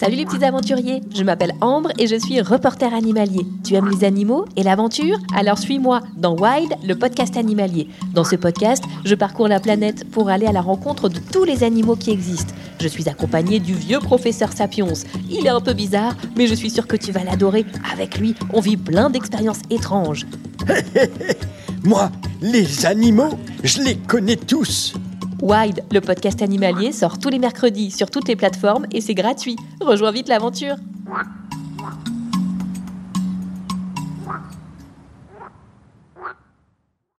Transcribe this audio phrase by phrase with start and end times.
[0.00, 3.44] Salut les petits aventuriers, je m'appelle Ambre et je suis reporter animalier.
[3.62, 5.18] Tu aimes les animaux et l'aventure?
[5.36, 7.86] Alors suis-moi dans Wild, le podcast animalier.
[8.14, 11.64] Dans ce podcast, je parcours la planète pour aller à la rencontre de tous les
[11.64, 12.54] animaux qui existent.
[12.80, 14.86] Je suis accompagné du vieux professeur Sapiens.
[15.28, 17.66] Il est un peu bizarre, mais je suis sûre que tu vas l'adorer.
[17.92, 20.26] Avec lui, on vit plein d'expériences étranges.
[21.84, 22.10] Moi,
[22.40, 24.94] les animaux, je les connais tous.
[25.42, 29.56] Wild, le podcast animalier, sort tous les mercredis sur toutes les plateformes et c'est gratuit.
[29.80, 30.76] Rejoins vite l'aventure.